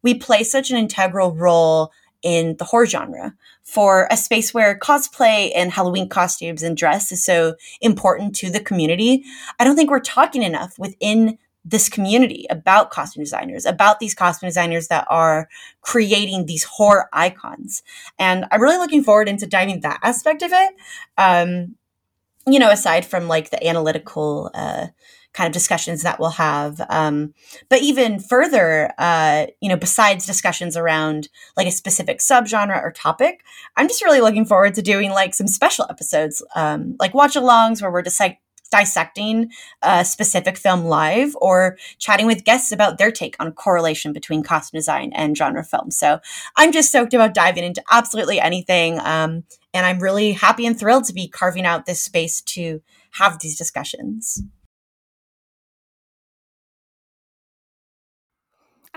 we 0.04 0.14
play 0.14 0.44
such 0.44 0.70
an 0.72 0.78
integral 0.78 1.36
role 1.36 1.92
in 2.22 2.56
the 2.58 2.66
horror 2.66 2.86
genre 2.86 3.34
for 3.64 4.08
a 4.12 4.18
space 4.18 4.54
where 4.54 4.78
cosplay 4.78 5.52
and 5.56 5.72
Halloween 5.72 6.10
costumes 6.10 6.64
and 6.64 6.76
dress 6.76 7.12
is 7.12 7.24
so 7.24 7.56
important 7.82 8.36
to 8.36 8.50
the 8.50 8.60
community. 8.60 9.24
I 9.60 9.64
don't 9.64 9.76
think 9.76 9.90
we're 9.90 10.00
talking 10.00 10.44
enough 10.44 10.78
within 10.78 11.38
this 11.66 11.90
community 11.90 12.46
about 12.50 12.90
costume 12.90 13.24
designers, 13.24 13.66
about 13.66 14.00
these 14.00 14.16
costume 14.16 14.48
designers 14.48 14.88
that 14.88 15.06
are 15.10 15.50
creating 15.82 16.46
these 16.46 16.64
horror 16.64 17.08
icons. 17.14 17.84
And 18.18 18.46
I'm 18.52 18.62
really 18.62 18.78
looking 18.78 19.04
forward 19.04 19.28
into 19.28 19.46
diving 19.46 19.82
that 19.82 20.00
aspect 20.02 20.42
of 20.42 20.52
it. 20.54 20.76
Um, 21.18 21.76
you 22.48 22.60
know, 22.60 22.72
aside 22.72 23.06
from 23.06 23.28
like 23.28 23.50
the 23.52 23.66
analytical 23.68 24.50
uh, 24.54 24.88
kind 25.34 25.48
of 25.48 25.54
discussions 25.54 26.02
that 26.02 26.20
we'll 26.20 26.32
have. 26.32 26.82
Um, 26.90 27.34
but 27.70 27.82
even 27.82 28.20
further, 28.20 28.92
uh, 28.98 29.48
you 29.62 29.70
know, 29.70 29.78
besides 29.78 30.26
discussions 30.26 30.76
around 30.76 31.30
like 31.56 31.68
a 31.68 31.72
specific 31.72 32.20
subgenre 32.20 32.82
or 32.82 32.92
topic, 32.92 33.42
I'm 33.78 33.88
just 33.88 34.04
really 34.04 34.22
looking 34.22 34.46
forward 34.46 34.74
to 34.76 34.82
doing 34.82 35.12
like 35.12 35.36
some 35.36 35.48
special 35.48 35.86
episodes, 35.90 36.44
um, 36.56 36.96
like 37.00 37.14
watch 37.14 37.36
alongs 37.36 37.82
where 37.82 37.92
we're 37.92 38.02
just 38.02 38.20
like 38.20 38.40
dissecting 38.70 39.52
a 39.82 40.06
specific 40.06 40.58
film 40.58 40.86
live 40.86 41.36
or 41.42 41.78
chatting 41.98 42.26
with 42.26 42.44
guests 42.44 42.72
about 42.72 42.98
their 42.98 43.12
take 43.12 43.36
on 43.40 43.52
correlation 43.52 44.14
between 44.14 44.44
costume 44.44 44.78
design 44.78 45.12
and 45.14 45.38
genre 45.38 45.64
film. 45.64 45.92
So 45.92 46.20
I'm 46.56 46.72
just 46.72 46.90
stoked 46.90 47.14
about 47.14 47.34
diving 47.34 47.64
into 47.64 47.84
absolutely 47.92 48.40
anything. 48.40 49.00
Um, 49.00 49.44
and 49.74 49.86
I'm 49.86 50.00
really 50.00 50.34
happy 50.34 50.66
and 50.66 50.78
thrilled 50.78 51.06
to 51.06 51.14
be 51.14 51.28
carving 51.28 51.66
out 51.66 51.86
this 51.86 52.02
space 52.02 52.42
to 52.42 52.82
have 53.12 53.40
these 53.40 53.58
discussions. 53.58 54.44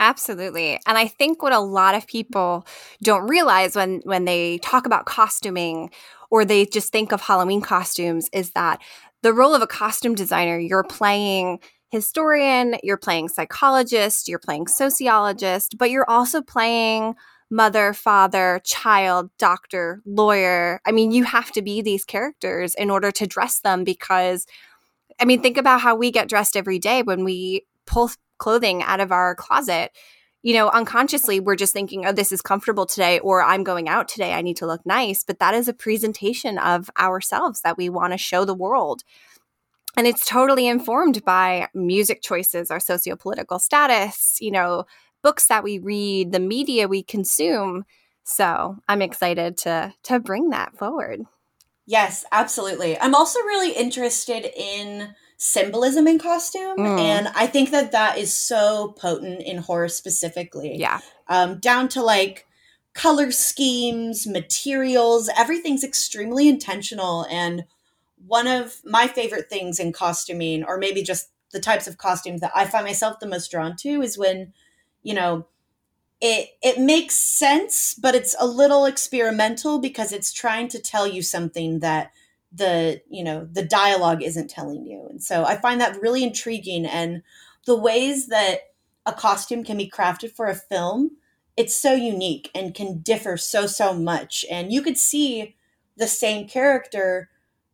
Absolutely. 0.02 0.80
And 0.84 0.98
I 0.98 1.06
think 1.06 1.44
what 1.44 1.52
a 1.52 1.60
lot 1.60 1.94
of 1.94 2.08
people 2.08 2.66
don't 3.04 3.28
realize 3.28 3.76
when 3.76 4.00
when 4.02 4.24
they 4.24 4.58
talk 4.58 4.84
about 4.84 5.06
costuming 5.06 5.90
or 6.28 6.44
they 6.44 6.66
just 6.66 6.90
think 6.90 7.12
of 7.12 7.20
Halloween 7.20 7.60
costumes 7.60 8.28
is 8.32 8.50
that 8.50 8.80
the 9.22 9.32
role 9.32 9.54
of 9.54 9.62
a 9.62 9.66
costume 9.68 10.16
designer, 10.16 10.58
you're 10.58 10.82
playing 10.82 11.60
historian, 11.92 12.74
you're 12.82 12.96
playing 12.96 13.28
psychologist, 13.28 14.26
you're 14.26 14.40
playing 14.40 14.66
sociologist, 14.66 15.78
but 15.78 15.88
you're 15.92 16.10
also 16.10 16.42
playing 16.42 17.14
mother, 17.48 17.92
father, 17.92 18.60
child, 18.64 19.30
doctor, 19.38 20.02
lawyer. 20.04 20.80
I 20.84 20.90
mean, 20.90 21.12
you 21.12 21.22
have 21.22 21.52
to 21.52 21.62
be 21.62 21.80
these 21.80 22.04
characters 22.04 22.74
in 22.74 22.90
order 22.90 23.12
to 23.12 23.26
dress 23.26 23.60
them 23.60 23.84
because, 23.84 24.46
I 25.20 25.24
mean, 25.24 25.42
think 25.42 25.56
about 25.58 25.80
how 25.80 25.94
we 25.94 26.10
get 26.10 26.28
dressed 26.28 26.56
every 26.56 26.78
day 26.78 27.02
when 27.02 27.24
we 27.24 27.66
pull 27.86 28.10
clothing 28.42 28.82
out 28.82 29.00
of 29.00 29.12
our 29.12 29.34
closet. 29.36 29.92
You 30.42 30.54
know, 30.54 30.68
unconsciously, 30.68 31.38
we're 31.38 31.54
just 31.54 31.72
thinking, 31.72 32.04
oh, 32.04 32.12
this 32.12 32.32
is 32.32 32.42
comfortable 32.42 32.84
today, 32.84 33.20
or 33.20 33.42
I'm 33.42 33.62
going 33.62 33.88
out 33.88 34.08
today. 34.08 34.32
I 34.32 34.42
need 34.42 34.56
to 34.56 34.66
look 34.66 34.84
nice. 34.84 35.22
But 35.22 35.38
that 35.38 35.54
is 35.54 35.68
a 35.68 35.72
presentation 35.72 36.58
of 36.58 36.90
ourselves 36.98 37.60
that 37.62 37.76
we 37.76 37.88
want 37.88 38.12
to 38.12 38.18
show 38.18 38.44
the 38.44 38.52
world. 38.52 39.04
And 39.96 40.06
it's 40.06 40.26
totally 40.26 40.66
informed 40.66 41.24
by 41.24 41.68
music 41.74 42.22
choices, 42.22 42.70
our 42.70 42.80
socio-political 42.80 43.60
status, 43.60 44.38
you 44.40 44.50
know, 44.50 44.84
books 45.22 45.46
that 45.46 45.62
we 45.62 45.78
read, 45.78 46.32
the 46.32 46.40
media 46.40 46.88
we 46.88 47.04
consume. 47.04 47.84
So 48.24 48.78
I'm 48.88 49.02
excited 49.02 49.56
to 49.58 49.94
to 50.04 50.18
bring 50.18 50.50
that 50.50 50.76
forward. 50.76 51.20
Yes, 51.86 52.24
absolutely. 52.32 52.98
I'm 52.98 53.14
also 53.14 53.38
really 53.40 53.72
interested 53.72 54.50
in 54.56 55.14
symbolism 55.42 56.06
in 56.06 56.20
costume, 56.20 56.78
mm. 56.78 57.00
and 57.00 57.28
I 57.34 57.48
think 57.48 57.72
that 57.72 57.90
that 57.90 58.16
is 58.16 58.32
so 58.32 58.94
potent 58.96 59.42
in 59.42 59.58
horror 59.58 59.88
specifically. 59.88 60.76
Yeah, 60.78 61.00
um, 61.28 61.58
down 61.58 61.88
to 61.88 62.02
like 62.02 62.46
color 62.94 63.32
schemes, 63.32 64.24
materials, 64.26 65.28
everything's 65.36 65.82
extremely 65.82 66.48
intentional. 66.48 67.26
And 67.28 67.64
one 68.24 68.46
of 68.46 68.80
my 68.84 69.08
favorite 69.08 69.50
things 69.50 69.80
in 69.80 69.92
costuming, 69.92 70.62
or 70.62 70.78
maybe 70.78 71.02
just 71.02 71.30
the 71.50 71.60
types 71.60 71.88
of 71.88 71.98
costumes 71.98 72.40
that 72.40 72.52
I 72.54 72.64
find 72.66 72.84
myself 72.84 73.18
the 73.18 73.26
most 73.26 73.50
drawn 73.50 73.74
to, 73.78 74.00
is 74.00 74.16
when 74.16 74.52
you 75.02 75.14
know 75.14 75.46
it 76.20 76.50
it 76.62 76.78
makes 76.78 77.16
sense 77.16 77.94
but 78.00 78.14
it's 78.14 78.36
a 78.38 78.46
little 78.46 78.84
experimental 78.84 79.80
because 79.80 80.12
it's 80.12 80.32
trying 80.32 80.68
to 80.68 80.78
tell 80.78 81.04
you 81.04 81.20
something 81.20 81.80
that 81.80 82.12
the 82.54 83.00
you 83.08 83.24
know 83.24 83.48
the 83.50 83.64
dialogue 83.64 84.22
isn't 84.22 84.50
telling 84.50 84.86
you. 84.86 85.06
And 85.08 85.22
so 85.22 85.44
i 85.44 85.56
find 85.56 85.80
that 85.80 86.00
really 86.00 86.22
intriguing. 86.22 86.86
And 86.86 87.22
the 87.66 87.76
ways 87.76 88.28
that 88.28 88.72
a 89.06 89.12
costume 89.12 89.64
can 89.64 89.76
be 89.76 89.90
crafted 89.90 90.32
for 90.32 90.46
a 90.46 90.54
film 90.54 91.12
it's 91.56 91.74
so 91.78 91.92
unique 91.92 92.50
and 92.54 92.74
can 92.74 93.00
differ 93.00 93.36
so 93.36 93.66
so 93.66 93.92
much. 93.92 94.44
And 94.50 94.72
you 94.72 94.82
could 94.82 94.96
see 94.96 95.56
the 95.96 96.08
same 96.08 96.48
character 96.48 97.28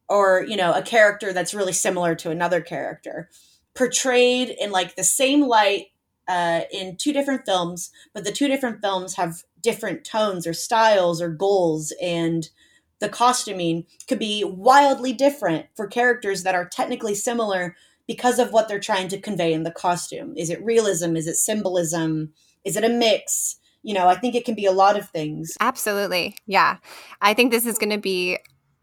or 0.08 0.44
you 0.48 0.56
know 0.56 0.72
a 0.72 0.82
character 0.82 1.32
that's 1.32 1.54
really 1.54 1.72
similar 1.72 2.14
to 2.16 2.30
another 2.30 2.60
character 2.60 3.28
portrayed 3.74 4.48
in 4.48 4.72
like 4.72 4.96
the 4.96 5.04
same 5.04 5.42
light 5.42 5.86
uh, 6.26 6.62
in 6.72 6.96
two 6.96 7.12
different 7.12 7.46
films, 7.46 7.90
but 8.12 8.24
the 8.24 8.32
two 8.32 8.48
different 8.48 8.80
films 8.82 9.14
have 9.14 9.44
different 9.62 10.04
tones 10.04 10.46
or 10.46 10.52
styles 10.52 11.22
or 11.22 11.28
goals, 11.30 11.92
and 12.02 12.50
the 13.00 13.08
costuming 13.08 13.86
could 14.08 14.18
be 14.18 14.44
wildly 14.44 15.12
different 15.12 15.66
for 15.74 15.86
characters 15.86 16.42
that 16.42 16.54
are 16.54 16.68
technically 16.68 17.14
similar 17.14 17.76
because 18.06 18.38
of 18.38 18.52
what 18.52 18.68
they're 18.68 18.80
trying 18.80 19.08
to 19.08 19.20
convey 19.20 19.52
in 19.52 19.62
the 19.62 19.70
costume. 19.70 20.34
Is 20.36 20.50
it 20.50 20.64
realism? 20.64 21.14
Is 21.14 21.26
it 21.26 21.36
symbolism? 21.36 22.32
Is 22.64 22.76
it 22.76 22.84
a 22.84 22.88
mix? 22.88 23.56
You 23.82 23.94
know, 23.94 24.08
I 24.08 24.16
think 24.16 24.34
it 24.34 24.44
can 24.44 24.54
be 24.54 24.66
a 24.66 24.72
lot 24.72 24.98
of 24.98 25.08
things. 25.10 25.56
Absolutely. 25.60 26.36
Yeah. 26.46 26.78
I 27.20 27.34
think 27.34 27.52
this 27.52 27.66
is 27.66 27.78
going 27.78 27.90
to 27.90 27.98
be 27.98 28.38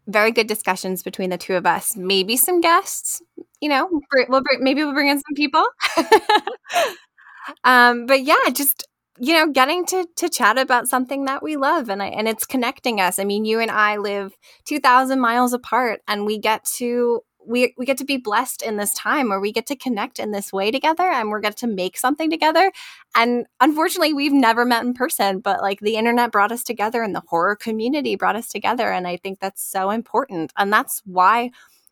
very 0.06 0.30
good 0.30 0.46
discussions 0.46 1.02
between 1.02 1.30
the 1.30 1.38
two 1.38 1.54
of 1.54 1.66
us. 1.66 1.96
Maybe 1.96 2.36
some 2.36 2.60
guests, 2.60 3.20
you 3.60 3.68
know, 3.68 3.88
we'll 3.90 4.42
bring, 4.42 4.62
maybe 4.62 4.84
we'll 4.84 4.94
bring 4.94 5.08
in 5.08 5.18
some 5.18 5.34
people. 5.34 5.64
um, 7.64 8.06
but 8.06 8.22
yeah, 8.22 8.36
just 8.52 8.86
you 9.18 9.32
know, 9.32 9.50
getting 9.50 9.86
to 9.86 10.06
to 10.16 10.28
chat 10.28 10.58
about 10.58 10.88
something 10.88 11.24
that 11.24 11.42
we 11.42 11.56
love 11.56 11.88
and 11.88 12.02
I, 12.02 12.06
and 12.08 12.28
it's 12.28 12.46
connecting 12.46 13.00
us. 13.00 13.18
I 13.18 13.24
mean, 13.24 13.44
you 13.44 13.60
and 13.60 13.70
I 13.70 13.96
live 13.96 14.36
2000 14.64 15.20
miles 15.20 15.52
apart 15.52 16.02
and 16.08 16.26
we 16.26 16.38
get 16.38 16.64
to 16.76 17.22
we 17.46 17.74
we 17.78 17.86
get 17.86 17.98
to 17.98 18.04
be 18.04 18.16
blessed 18.16 18.62
in 18.62 18.76
this 18.76 18.92
time 18.92 19.28
where 19.28 19.40
we 19.40 19.52
get 19.52 19.66
to 19.66 19.76
connect 19.76 20.18
in 20.18 20.32
this 20.32 20.52
way 20.52 20.70
together 20.70 21.04
and 21.04 21.30
we're 21.30 21.40
get 21.40 21.56
to 21.58 21.66
make 21.66 21.96
something 21.96 22.30
together. 22.30 22.72
And 23.14 23.46
unfortunately, 23.60 24.12
we've 24.12 24.32
never 24.32 24.64
met 24.64 24.84
in 24.84 24.94
person, 24.94 25.40
but 25.40 25.62
like 25.62 25.80
the 25.80 25.96
internet 25.96 26.32
brought 26.32 26.52
us 26.52 26.62
together 26.64 27.02
and 27.02 27.14
the 27.14 27.22
horror 27.28 27.56
community 27.56 28.16
brought 28.16 28.36
us 28.36 28.48
together 28.48 28.92
and 28.92 29.06
I 29.06 29.16
think 29.16 29.40
that's 29.40 29.62
so 29.62 29.90
important. 29.90 30.52
And 30.56 30.72
that's 30.72 31.02
why 31.04 31.50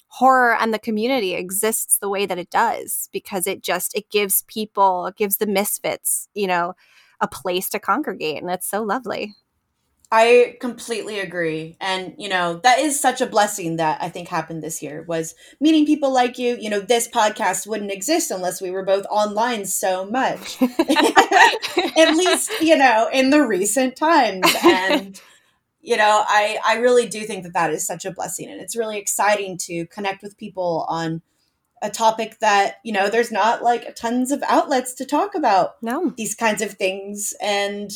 horror 0.09 0.57
and 0.61 0.73
the 0.73 0.78
community 0.78 1.35
exists 1.35 1.99
the 1.99 2.09
way 2.09 2.25
that 2.26 2.38
it 2.38 2.50
does 2.50 3.09
because 3.12 3.47
it 3.49 3.62
just 3.64 3.97
it 3.97 4.09
gives 4.11 4.43
people 4.47 5.07
it 5.07 5.16
gives 5.16 5.38
the 5.38 5.47
misfits 5.47 6.28
you 6.35 6.47
know 6.47 6.73
a 7.25 7.28
place 7.28 7.69
to 7.71 7.81
congregate 7.81 8.40
and 8.40 8.50
it's 8.50 8.69
so 8.69 8.83
lovely 8.83 9.35
I 10.16 10.59
completely 10.61 11.19
agree. 11.19 11.76
And, 11.81 12.14
you 12.19 12.28
know, 12.28 12.61
that 12.62 12.78
is 12.78 13.00
such 13.00 13.21
a 13.21 13.26
blessing 13.26 13.76
that 13.76 14.00
I 14.00 14.09
think 14.09 14.28
happened 14.28 14.62
this 14.62 14.81
year 14.81 15.02
was 15.09 15.35
meeting 15.61 15.87
people 15.87 16.12
like 16.12 16.38
you. 16.38 16.57
You 16.61 16.71
know, 16.71 16.78
this 16.78 17.09
podcast 17.09 17.66
wouldn't 17.66 17.90
exist 17.90 18.31
unless 18.31 18.62
we 18.62 18.71
were 18.71 18.85
both 18.85 19.07
online 19.11 19.64
so 19.64 20.07
much. 20.09 20.62
At 20.62 22.14
least, 22.14 22.52
you 22.61 22.76
know, 22.76 23.09
in 23.12 23.31
the 23.31 23.45
recent 23.45 23.97
times. 23.97 24.47
And 24.64 25.21
you 25.81 25.97
know, 25.97 26.25
I 26.26 26.59
I 26.64 26.76
really 26.76 27.07
do 27.07 27.25
think 27.25 27.43
that 27.43 27.52
that 27.52 27.73
is 27.73 27.87
such 27.87 28.04
a 28.04 28.12
blessing, 28.12 28.49
and 28.49 28.61
it's 28.61 28.76
really 28.76 28.99
exciting 28.99 29.59
to 29.62 29.85
connect 29.87 30.23
with 30.23 30.38
people 30.38 30.87
on 30.88 31.23
a 31.85 31.91
topic 31.91 32.38
that 32.41 32.76
you 32.83 32.93
know 32.93 33.11
there's 33.11 33.31
not 33.31 33.62
like 33.62 33.95
tons 33.95 34.33
of 34.33 34.43
outlets 34.49 34.95
to 34.95 35.05
talk 35.05 35.35
about 35.35 35.75
no. 35.83 36.14
these 36.17 36.35
kinds 36.35 36.62
of 36.62 36.73
things 36.73 37.35
and 37.43 37.93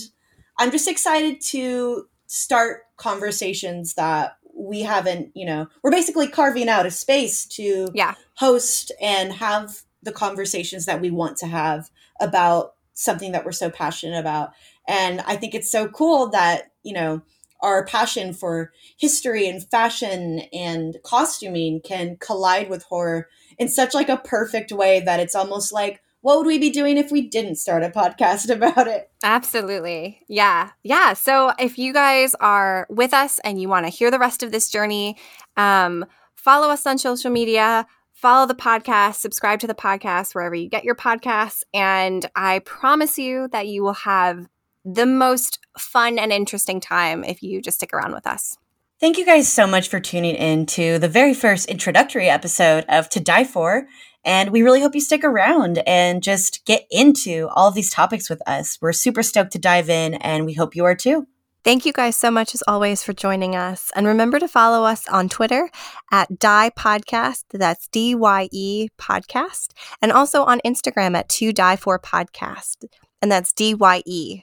i'm 0.59 0.71
just 0.71 0.87
excited 0.87 1.41
to 1.41 2.07
start 2.27 2.83
conversations 2.99 3.95
that 3.95 4.37
we 4.55 4.83
haven't 4.83 5.31
you 5.35 5.47
know 5.47 5.67
we're 5.83 5.91
basically 5.91 6.29
carving 6.29 6.69
out 6.69 6.85
a 6.85 6.91
space 6.91 7.47
to 7.47 7.89
yeah. 7.95 8.15
host 8.35 8.93
and 9.01 9.33
have 9.33 9.81
the 10.03 10.13
conversations 10.13 10.85
that 10.85 11.01
we 11.01 11.11
want 11.11 11.39
to 11.39 11.47
have 11.47 11.89
about 12.21 12.75
something 12.93 13.33
that 13.33 13.47
we're 13.47 13.53
so 13.53 13.71
passionate 13.71 14.19
about 14.19 14.51
and 14.87 15.23
i 15.23 15.35
think 15.35 15.55
it's 15.55 15.73
so 15.73 15.89
cool 15.89 16.29
that 16.29 16.73
you 16.83 16.93
know 16.93 17.23
our 17.61 17.85
passion 17.87 18.35
for 18.35 18.71
history 18.99 19.49
and 19.49 19.65
fashion 19.71 20.41
and 20.53 20.99
costuming 21.03 21.81
can 21.81 22.17
collide 22.21 22.69
with 22.69 22.85
horror 22.85 23.29
in 23.59 23.69
such 23.69 23.95
like 23.95 24.09
a 24.09 24.17
perfect 24.17 24.73
way 24.73 25.01
that 25.01 25.21
it's 25.21 25.35
almost 25.35 25.73
like 25.73 26.01
what 26.21 26.39
would 26.39 26.47
we 26.47 26.59
be 26.59 26.71
doing 26.71 26.99
if 26.99 27.13
we 27.13 27.23
didn't 27.23 27.57
start 27.57 27.83
a 27.83 27.91
podcast 27.91 28.51
about 28.55 28.89
it? 28.89 29.11
Absolutely. 29.23 30.21
Yeah. 30.29 30.71
Yeah. 30.83 31.13
So 31.13 31.53
if 31.59 31.79
you 31.79 31.93
guys 31.93 32.35
are 32.41 32.87
with 32.91 33.15
us 33.15 33.39
and 33.41 33.61
you 33.61 33.69
want 33.69 33.87
to 33.87 33.91
hear 33.91 34.11
the 34.11 34.19
rest 34.19 34.43
of 34.43 34.53
this 34.53 34.69
journey, 34.69 35.17
um, 35.57 36.05
follow 36.35 36.69
us 36.69 36.87
on 36.87 36.99
social 36.99 37.31
media, 37.31 37.87
follow 38.13 38.47
the 38.47 38.55
podcast, 38.55 39.15
subscribe 39.17 39.61
to 39.61 39.67
the 39.67 39.75
podcast 39.75 40.35
wherever 40.35 40.55
you 40.55 40.69
get 40.69 40.85
your 40.85 40.97
podcasts. 40.97 41.63
And 41.73 42.29
I 42.35 42.61
promise 42.61 43.19
you 43.19 43.49
that 43.53 43.69
you 43.69 43.83
will 43.83 43.95
have 43.95 44.49
the 44.85 45.07
most 45.07 45.61
fun 45.77 46.19
and 46.19 46.33
interesting 46.33 46.81
time 46.81 47.23
if 47.23 47.43
you 47.43 47.61
just 47.61 47.79
stick 47.79 47.93
around 47.93 48.13
with 48.13 48.27
us. 48.27 48.59
Thank 49.01 49.17
you 49.17 49.25
guys 49.25 49.47
so 49.47 49.65
much 49.65 49.89
for 49.89 50.01
tuning 50.01 50.35
in 50.35 50.67
to 50.67 50.99
the 50.99 51.09
very 51.09 51.33
first 51.33 51.69
introductory 51.69 52.29
episode 52.29 52.85
of 52.89 53.09
To 53.11 53.21
Dye 53.21 53.45
For. 53.45 53.87
And 54.25 54.51
we 54.51 54.63
really 54.63 54.81
hope 54.81 54.97
you 54.97 55.01
stick 55.01 55.23
around 55.23 55.79
and 55.87 56.21
just 56.21 56.65
get 56.67 56.85
into 56.91 57.49
all 57.53 57.69
of 57.69 57.77
these 57.77 57.93
topics 57.93 58.29
with 58.29 58.43
us. 58.45 58.77
We're 58.81 58.93
super 58.93 59.23
stoked 59.23 59.53
to 59.53 59.61
dive 59.61 59.89
in, 59.89 60.15
and 60.15 60.45
we 60.45 60.55
hope 60.55 60.75
you 60.75 60.85
are 60.85 60.97
too. 60.97 61.29
Thank 61.63 61.87
you 61.87 61.93
guys 61.93 62.17
so 62.17 62.29
much, 62.29 62.57
as 62.57 62.63
always, 62.67 63.05
for 63.05 63.13
joining 63.13 63.55
us. 63.55 63.93
And 63.95 64.05
remember 64.05 64.41
to 64.41 64.49
follow 64.49 64.85
us 64.85 65.07
on 65.07 65.29
Twitter 65.29 65.71
at 66.11 66.41
Dye 66.41 66.71
Podcast. 66.77 67.45
That's 67.53 67.87
D 67.87 68.17
Y 68.17 68.49
E 68.51 68.89
Podcast. 68.99 69.75
And 70.03 70.11
also 70.11 70.43
on 70.43 70.61
Instagram 70.67 71.17
at 71.17 71.29
To 71.29 71.53
Dye 71.53 71.77
For 71.77 72.01
Podcast. 72.01 72.85
And 73.23 73.31
that's 73.31 73.53
D 73.53 73.75
Y 73.75 74.03
E, 74.05 74.43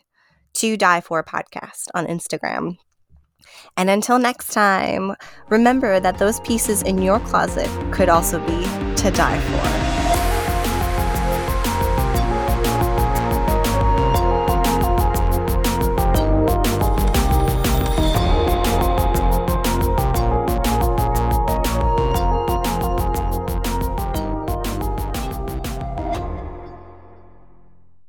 To 0.54 0.78
Dye 0.78 1.02
For 1.02 1.26
Podcast 1.26 1.90
on 1.94 2.08
Instagram. 2.08 2.78
And 3.78 3.90
until 3.90 4.20
next 4.20 4.54
time, 4.54 5.16
remember 5.50 6.00
that 6.00 6.18
those 6.18 6.40
pieces 6.42 6.82
in 6.82 7.02
your 7.02 7.20
closet 7.20 7.70
could 7.92 8.10
also 8.10 8.40
be 8.40 8.64
to 8.96 9.12
die 9.12 9.40
for. 9.40 9.95